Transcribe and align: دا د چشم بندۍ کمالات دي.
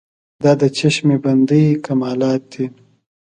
دا 0.43 0.51
د 0.61 0.63
چشم 0.77 1.07
بندۍ 1.23 1.65
کمالات 1.85 2.41
دي. 2.53 2.65